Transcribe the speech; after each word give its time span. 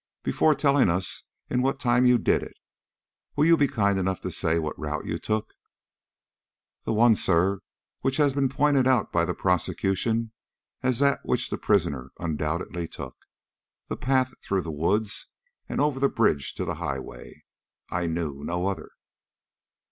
Before 0.23 0.55
telling 0.55 0.89
us 0.89 1.25
in 1.47 1.61
what 1.61 1.79
time 1.79 2.07
you 2.07 2.17
did 2.17 2.41
it, 2.41 2.55
will 3.35 3.45
you 3.45 3.55
be 3.55 3.67
kind 3.67 3.99
enough 3.99 4.19
to 4.21 4.31
say 4.31 4.57
what 4.57 4.79
route 4.79 5.05
you 5.05 5.19
took?" 5.19 5.53
"The 6.85 6.91
one, 6.93 7.13
sir, 7.13 7.59
which 7.99 8.17
has 8.17 8.33
been 8.33 8.49
pointed 8.49 8.87
out 8.87 9.11
by 9.11 9.25
the 9.25 9.35
prosecution 9.35 10.31
as 10.81 10.97
that 10.97 11.19
which 11.21 11.51
the 11.51 11.57
prisoner 11.59 12.09
undoubtedly 12.17 12.87
took 12.87 13.15
the 13.89 13.95
path 13.95 14.33
through 14.41 14.61
the 14.63 14.71
woods 14.71 15.27
and 15.69 15.79
over 15.79 15.99
the 15.99 16.09
bridge 16.09 16.55
to 16.55 16.65
the 16.65 16.75
highway. 16.81 17.43
I 17.91 18.07
knew 18.07 18.43
no 18.43 18.65
other." 18.65 18.89